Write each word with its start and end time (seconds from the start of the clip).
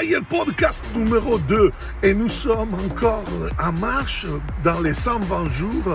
Fire 0.00 0.22
Podcast 0.30 0.82
numéro 0.96 1.36
2 1.36 1.70
et 2.02 2.14
nous 2.14 2.30
sommes 2.30 2.72
encore 2.72 3.24
en 3.62 3.72
marche 3.72 4.24
dans 4.64 4.80
les 4.80 4.94
120 4.94 5.48
jours 5.48 5.94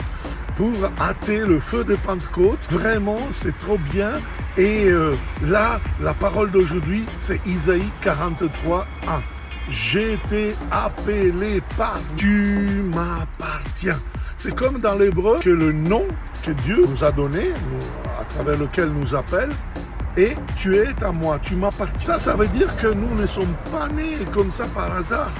pour 0.56 0.72
hâter 1.02 1.39
le 1.39 1.59
feu 1.59 1.84
de 1.84 1.95
Pentecôte. 1.95 2.59
Vraiment, 2.70 3.17
c'est 3.31 3.58
trop 3.58 3.80
bien. 3.92 4.20
Et 4.58 4.89
euh, 4.89 5.16
là, 5.44 5.80
la 6.03 6.14
parole 6.14 6.52
d'aujourd'hui, 6.52 7.06
c'est 7.20 7.39
Isaïe 7.47 7.89
43, 8.02 8.86
1. 9.08 9.22
J'ai 9.70 10.14
été 10.14 10.53
appelé 10.69 11.62
par 11.75 12.00
tu 12.16 12.84
m'appartiens. 12.94 13.97
C'est 14.38 14.53
comme 14.53 14.80
dans 14.80 14.95
l'hébreu 14.95 15.40
que 15.42 15.50
le 15.50 15.72
nom 15.72 16.06
que 16.45 16.52
Dieu 16.52 16.86
nous 16.88 17.03
a 17.03 17.12
donné, 17.12 17.53
à 18.19 18.23
travers 18.25 18.59
lequel 18.59 18.90
nous 18.90 19.16
appelle, 19.16 19.50
et 20.17 20.35
tu 20.58 20.75
es 20.77 21.03
à 21.03 21.11
moi, 21.11 21.39
tu 21.41 21.55
m'appartiens. 21.55 22.05
Ça, 22.05 22.19
ça 22.19 22.35
veut 22.35 22.47
dire 22.47 22.73
que 22.77 22.88
nous 22.88 23.13
ne 23.16 23.25
sommes 23.25 23.55
pas 23.71 23.88
nés 23.88 24.17
comme 24.33 24.52
ça 24.52 24.66
par 24.66 24.95
hasard. 24.95 25.31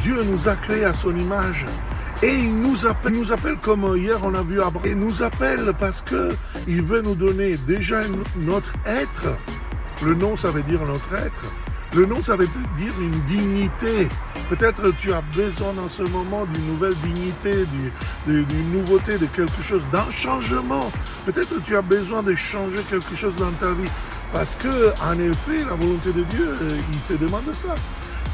Dieu 0.00 0.16
nous 0.24 0.48
a 0.48 0.56
créés 0.56 0.84
à 0.84 0.92
son 0.92 1.16
image. 1.16 1.64
Et 2.22 2.34
il 2.34 2.60
nous 2.62 2.86
appelle, 2.86 3.12
il 3.14 3.20
nous 3.20 3.32
appelle 3.32 3.56
comme 3.58 3.96
hier 3.96 4.18
on 4.22 4.34
a 4.34 4.42
vu 4.42 4.60
Abraham. 4.60 4.86
Il 4.86 4.98
nous 4.98 5.22
appelle 5.22 5.72
parce 5.78 6.00
que 6.00 6.30
il 6.66 6.82
veut 6.82 7.02
nous 7.02 7.14
donner 7.14 7.56
déjà 7.66 8.00
notre 8.38 8.72
être. 8.86 9.36
Le 10.02 10.14
nom, 10.14 10.36
ça 10.36 10.50
veut 10.50 10.62
dire 10.62 10.80
notre 10.84 11.14
être. 11.14 11.42
Le 11.94 12.04
nom, 12.04 12.22
ça 12.22 12.36
veut 12.36 12.48
dire 12.76 12.92
une 13.00 13.18
dignité. 13.26 14.08
Peut-être 14.48 14.94
tu 14.98 15.12
as 15.12 15.22
besoin 15.34 15.72
en 15.82 15.88
ce 15.88 16.02
moment 16.02 16.46
d'une 16.46 16.66
nouvelle 16.66 16.94
dignité, 16.96 17.64
d'une 18.26 18.72
nouveauté, 18.72 19.18
de 19.18 19.26
quelque 19.26 19.62
chose, 19.62 19.82
d'un 19.92 20.10
changement. 20.10 20.90
Peut-être 21.24 21.62
tu 21.62 21.76
as 21.76 21.82
besoin 21.82 22.22
de 22.22 22.34
changer 22.34 22.82
quelque 22.90 23.14
chose 23.14 23.34
dans 23.36 23.50
ta 23.52 23.72
vie. 23.72 23.88
Parce 24.32 24.56
que, 24.56 24.92
en 25.02 25.18
effet, 25.18 25.64
la 25.68 25.74
volonté 25.74 26.12
de 26.12 26.22
Dieu, 26.24 26.54
euh, 26.60 26.78
il 26.92 27.16
te 27.16 27.22
demande 27.22 27.52
ça. 27.52 27.74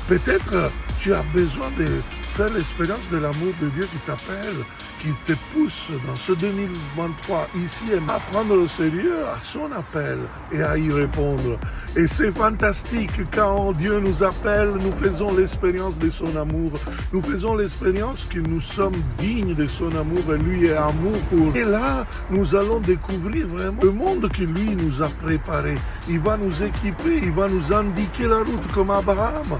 Peut-être 0.09 0.53
euh, 0.53 0.69
tu 0.99 1.15
as 1.15 1.23
besoin 1.35 1.71
de 1.79 1.87
faire 2.35 2.51
l'expérience 2.51 3.09
de 3.11 3.19
l'amour 3.19 3.53
de 3.61 3.69
Dieu 3.69 3.89
qui 3.93 3.99
t'appelle, 3.99 4.65
qui 5.03 5.13
te 5.27 5.33
pousse 5.53 5.91
dans 6.07 6.15
ce 6.15 6.33
2023 6.33 7.49
ici 7.65 7.87
à 8.09 8.21
prendre 8.31 8.57
au 8.57 8.69
sérieux 8.69 9.25
à 9.35 9.41
son 9.41 9.67
appel 9.73 10.19
et 10.53 10.63
à 10.63 10.79
y 10.79 10.93
répondre. 10.93 11.59
Et 11.97 12.07
c'est 12.07 12.31
fantastique 12.31 13.11
quand 13.33 13.73
Dieu 13.73 13.99
nous 13.99 14.23
appelle, 14.23 14.71
nous 14.81 14.93
faisons 15.03 15.35
l'expérience 15.35 15.99
de 15.99 16.09
son 16.09 16.37
amour. 16.37 16.71
Nous 17.12 17.21
faisons 17.21 17.57
l'expérience 17.57 18.25
que 18.27 18.39
nous 18.39 18.61
sommes 18.61 18.95
dignes 19.19 19.55
de 19.55 19.67
son 19.67 19.91
amour 19.97 20.35
et 20.35 20.39
lui 20.39 20.67
est 20.67 20.77
amour 20.77 21.19
pour. 21.31 21.57
Et 21.57 21.65
là, 21.65 22.07
nous 22.31 22.55
allons 22.55 22.79
découvrir 22.79 23.49
vraiment 23.49 23.83
le 23.83 23.91
monde 23.91 24.31
que 24.31 24.45
lui 24.45 24.77
nous 24.77 25.03
a 25.03 25.09
préparé. 25.09 25.75
Il 26.09 26.21
va 26.21 26.37
nous 26.37 26.62
équiper, 26.62 27.19
il 27.21 27.33
va 27.33 27.49
nous 27.49 27.73
indiquer 27.73 28.29
la 28.29 28.39
route 28.39 28.73
comme 28.73 28.91
Abraham. 28.91 29.59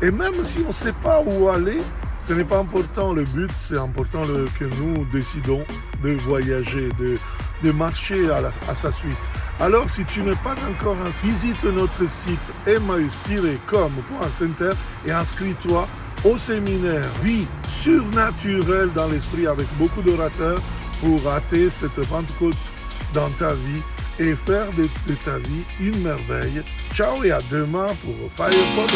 Et 0.00 0.12
même 0.12 0.44
si 0.44 0.58
on 0.64 0.68
ne 0.68 0.72
sait 0.72 0.94
pas 1.02 1.20
où 1.20 1.48
aller, 1.48 1.78
ce 2.26 2.32
n'est 2.32 2.44
pas 2.44 2.58
important. 2.58 3.12
Le 3.12 3.22
but, 3.24 3.50
c'est 3.56 3.78
important 3.78 4.22
que 4.58 4.64
nous 4.64 5.04
décidons 5.12 5.62
de 6.02 6.12
voyager, 6.12 6.88
de, 6.98 7.18
de 7.62 7.70
marcher 7.72 8.30
à, 8.30 8.50
sa 8.74 8.90
suite. 8.90 9.18
Alors, 9.60 9.88
si 9.88 10.04
tu 10.04 10.22
n'es 10.22 10.34
pas 10.36 10.56
encore 10.68 10.96
inscrit, 11.06 11.28
visite 11.28 11.62
notre 11.64 12.08
site 12.08 12.52
emmaüs-com.center 12.66 14.70
et 15.06 15.12
inscris-toi 15.12 15.86
au 16.24 16.38
séminaire 16.38 17.06
Vie 17.22 17.46
surnaturelle 17.68 18.90
dans 18.94 19.06
l'esprit 19.08 19.46
avec 19.46 19.66
beaucoup 19.78 20.02
d'orateurs 20.02 20.60
pour 21.00 21.22
rater 21.22 21.70
cette 21.70 22.04
Pentecôte 22.08 22.56
dans 23.12 23.30
ta 23.38 23.54
vie 23.54 23.82
et 24.18 24.34
faire 24.34 24.66
de, 24.76 24.88
ta 25.24 25.38
vie 25.38 25.62
une 25.80 26.02
merveille. 26.02 26.62
Ciao 26.92 27.22
et 27.22 27.30
à 27.32 27.40
demain 27.50 27.88
pour 28.02 28.14
Firepod. 28.34 28.90